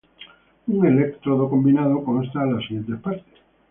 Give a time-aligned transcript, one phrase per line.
[0.65, 3.37] Un electrodo combinado consta de las siguientes partes.